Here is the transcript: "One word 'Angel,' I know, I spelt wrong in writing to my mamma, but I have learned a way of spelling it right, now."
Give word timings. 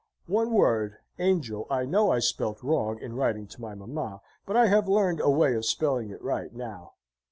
"One 0.25 0.51
word 0.51 0.95
'Angel,' 1.19 1.67
I 1.69 1.85
know, 1.85 2.09
I 2.09 2.17
spelt 2.17 2.63
wrong 2.63 2.99
in 2.99 3.13
writing 3.15 3.45
to 3.45 3.61
my 3.61 3.75
mamma, 3.75 4.21
but 4.47 4.57
I 4.57 4.65
have 4.65 4.87
learned 4.87 5.19
a 5.21 5.29
way 5.29 5.53
of 5.53 5.63
spelling 5.63 6.09
it 6.09 6.23
right, 6.23 6.51
now." 6.51 6.93